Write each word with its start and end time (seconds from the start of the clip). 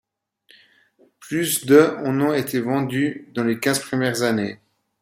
Plus 1.19 1.67
de 1.67 1.79
en 2.05 2.19
ont 2.21 2.33
été 2.33 2.59
vendus 2.59 3.27
dans 3.35 3.43
les 3.43 3.59
quinze 3.59 3.77
premières 3.77 4.23
années. 4.23 4.59